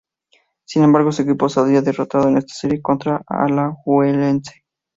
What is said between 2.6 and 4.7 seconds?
contra Alajuelense.